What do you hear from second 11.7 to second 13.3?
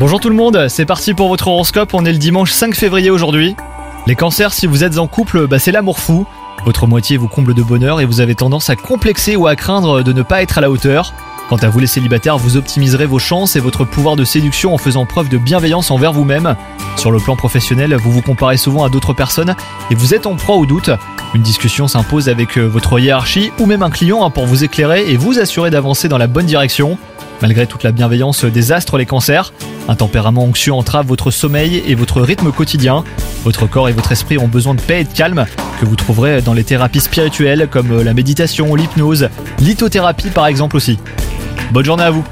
les célibataires, vous optimiserez vos